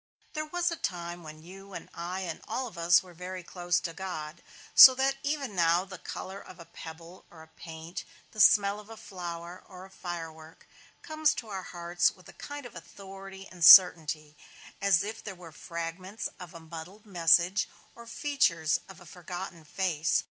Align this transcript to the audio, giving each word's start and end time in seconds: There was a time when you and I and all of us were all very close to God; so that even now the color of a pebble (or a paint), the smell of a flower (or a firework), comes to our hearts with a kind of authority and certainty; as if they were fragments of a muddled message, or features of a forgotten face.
There 0.33 0.47
was 0.47 0.71
a 0.71 0.75
time 0.77 1.21
when 1.21 1.43
you 1.43 1.73
and 1.73 1.87
I 1.93 2.21
and 2.21 2.41
all 2.47 2.65
of 2.65 2.75
us 2.75 3.03
were 3.03 3.11
all 3.11 3.17
very 3.17 3.43
close 3.43 3.79
to 3.81 3.93
God; 3.93 4.41
so 4.73 4.95
that 4.95 5.17
even 5.21 5.53
now 5.55 5.85
the 5.85 5.99
color 5.99 6.39
of 6.41 6.59
a 6.59 6.65
pebble 6.65 7.23
(or 7.29 7.43
a 7.43 7.47
paint), 7.47 8.03
the 8.31 8.39
smell 8.39 8.79
of 8.79 8.89
a 8.89 8.97
flower 8.97 9.63
(or 9.67 9.85
a 9.85 9.91
firework), 9.91 10.65
comes 11.03 11.35
to 11.35 11.49
our 11.49 11.61
hearts 11.61 12.09
with 12.09 12.27
a 12.27 12.33
kind 12.33 12.65
of 12.65 12.75
authority 12.75 13.47
and 13.51 13.63
certainty; 13.63 14.35
as 14.81 15.03
if 15.03 15.23
they 15.23 15.33
were 15.33 15.51
fragments 15.51 16.27
of 16.39 16.55
a 16.55 16.59
muddled 16.59 17.05
message, 17.05 17.69
or 17.93 18.07
features 18.07 18.79
of 18.89 18.99
a 18.99 19.05
forgotten 19.05 19.63
face. 19.63 20.19